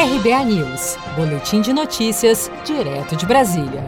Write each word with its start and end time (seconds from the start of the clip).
RBA 0.00 0.44
News, 0.46 0.96
Boletim 1.14 1.60
de 1.60 1.74
Notícias, 1.74 2.50
direto 2.64 3.14
de 3.14 3.26
Brasília. 3.26 3.84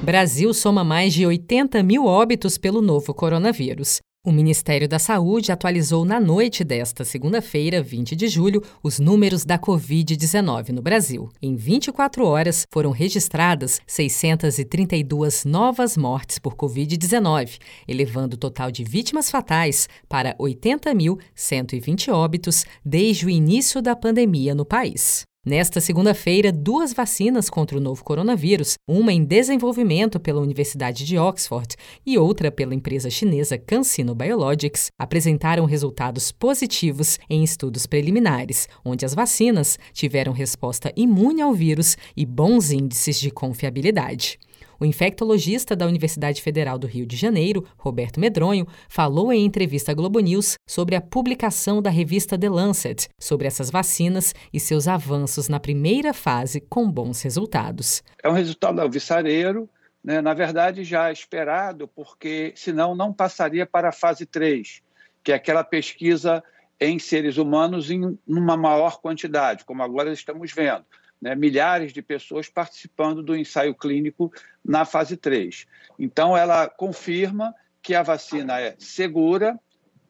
Brasil 0.00 0.54
soma 0.54 0.82
mais 0.82 1.12
de 1.12 1.26
80 1.26 1.82
mil 1.82 2.06
óbitos 2.06 2.56
pelo 2.56 2.80
novo 2.80 3.12
coronavírus. 3.12 4.00
O 4.26 4.32
Ministério 4.32 4.88
da 4.88 4.98
Saúde 4.98 5.52
atualizou 5.52 6.04
na 6.04 6.18
noite 6.18 6.64
desta 6.64 7.04
segunda-feira, 7.04 7.80
20 7.80 8.16
de 8.16 8.26
julho, 8.26 8.60
os 8.82 8.98
números 8.98 9.44
da 9.44 9.56
Covid-19 9.56 10.70
no 10.70 10.82
Brasil. 10.82 11.28
Em 11.40 11.54
24 11.54 12.26
horas, 12.26 12.66
foram 12.72 12.90
registradas 12.90 13.80
632 13.86 15.44
novas 15.44 15.96
mortes 15.96 16.36
por 16.40 16.56
Covid-19, 16.56 17.60
elevando 17.86 18.34
o 18.34 18.38
total 18.38 18.72
de 18.72 18.82
vítimas 18.82 19.30
fatais 19.30 19.88
para 20.08 20.34
80.120 20.36 22.12
óbitos 22.12 22.64
desde 22.84 23.24
o 23.24 23.30
início 23.30 23.80
da 23.80 23.94
pandemia 23.94 24.52
no 24.52 24.64
país. 24.64 25.28
Nesta 25.48 25.80
segunda-feira, 25.80 26.52
duas 26.52 26.92
vacinas 26.92 27.48
contra 27.48 27.78
o 27.78 27.80
novo 27.80 28.04
coronavírus, 28.04 28.76
uma 28.86 29.14
em 29.14 29.24
desenvolvimento 29.24 30.20
pela 30.20 30.42
Universidade 30.42 31.06
de 31.06 31.16
Oxford 31.16 31.74
e 32.04 32.18
outra 32.18 32.52
pela 32.52 32.74
empresa 32.74 33.08
chinesa 33.08 33.56
CanSino 33.56 34.14
Biologics, 34.14 34.90
apresentaram 34.98 35.64
resultados 35.64 36.30
positivos 36.30 37.18
em 37.30 37.42
estudos 37.42 37.86
preliminares, 37.86 38.68
onde 38.84 39.06
as 39.06 39.14
vacinas 39.14 39.78
tiveram 39.94 40.34
resposta 40.34 40.92
imune 40.94 41.40
ao 41.40 41.54
vírus 41.54 41.96
e 42.14 42.26
bons 42.26 42.70
índices 42.70 43.18
de 43.18 43.30
confiabilidade. 43.30 44.38
O 44.80 44.84
infectologista 44.84 45.74
da 45.74 45.86
Universidade 45.86 46.40
Federal 46.40 46.78
do 46.78 46.86
Rio 46.86 47.04
de 47.04 47.16
Janeiro, 47.16 47.66
Roberto 47.76 48.20
Medronho, 48.20 48.64
falou 48.88 49.32
em 49.32 49.44
entrevista 49.44 49.90
à 49.90 49.94
Globo 49.94 50.20
News 50.20 50.54
sobre 50.64 50.94
a 50.94 51.00
publicação 51.00 51.82
da 51.82 51.90
revista 51.90 52.38
The 52.38 52.48
Lancet 52.48 53.08
sobre 53.18 53.48
essas 53.48 53.72
vacinas 53.72 54.32
e 54.52 54.60
seus 54.60 54.86
avanços 54.86 55.48
na 55.48 55.58
primeira 55.58 56.14
fase 56.14 56.60
com 56.60 56.88
bons 56.88 57.20
resultados. 57.22 58.04
É 58.22 58.28
um 58.28 58.32
resultado 58.32 58.80
alvissareiro, 58.80 59.68
né? 60.02 60.20
na 60.20 60.32
verdade 60.32 60.84
já 60.84 61.10
esperado, 61.10 61.88
porque 61.88 62.52
senão 62.54 62.94
não 62.94 63.12
passaria 63.12 63.66
para 63.66 63.88
a 63.88 63.92
fase 63.92 64.26
3, 64.26 64.80
que 65.24 65.32
é 65.32 65.34
aquela 65.34 65.64
pesquisa 65.64 66.40
em 66.80 67.00
seres 67.00 67.36
humanos 67.36 67.90
em 67.90 68.16
uma 68.24 68.56
maior 68.56 69.00
quantidade, 69.00 69.64
como 69.64 69.82
agora 69.82 70.12
estamos 70.12 70.52
vendo 70.52 70.84
né, 71.20 71.34
milhares 71.34 71.92
de 71.92 72.02
pessoas 72.02 72.48
participando 72.48 73.22
do 73.22 73.36
ensaio 73.36 73.74
clínico 73.74 74.32
na 74.64 74.84
fase 74.84 75.16
3. 75.16 75.66
Então, 75.98 76.36
ela 76.36 76.68
confirma 76.68 77.54
que 77.82 77.94
a 77.94 78.02
vacina 78.02 78.60
é 78.60 78.74
segura 78.78 79.58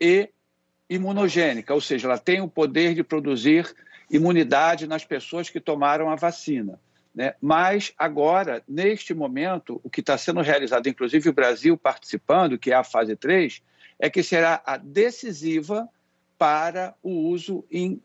e 0.01 0.31
imunogênica, 0.89 1.75
ou 1.75 1.81
seja, 1.81 2.09
ela 2.09 2.19
tem 2.19 2.41
o 2.41 2.49
poder 2.49 2.95
de 2.95 3.03
produzir 3.03 3.75
imunidade 4.11 4.87
nas 4.87 5.05
pessoas 5.05 5.51
que 5.51 5.61
tomaram 5.61 6.11
a 6.11 6.17
vacina. 6.17 6.81
Né? 7.15 7.35
Mas 7.41 7.93
agora, 7.99 8.63
neste 8.67 9.13
momento, 9.13 9.81
o 9.83 9.91
que 9.91 10.01
está 10.01 10.17
sendo 10.17 10.41
realizado, 10.41 10.89
inclusive 10.89 11.29
o 11.29 11.33
Brasil 11.33 11.77
participando, 11.77 12.59
que 12.59 12.71
é 12.71 12.75
a 12.75 12.85
fase 12.85 13.17
3, 13.17 13.63
é 13.99 14.09
que 14.09 14.23
será 14.23 14.63
a 14.65 14.77
decisiva 14.77 15.89
para 16.39 16.95
o 17.03 17.11
uso 17.11 17.65
em 17.71 18.01